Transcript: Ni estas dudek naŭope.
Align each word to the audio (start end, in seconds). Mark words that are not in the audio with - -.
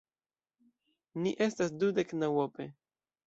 Ni 1.25 1.33
estas 1.47 1.75
dudek 1.83 2.17
naŭope. 2.23 2.67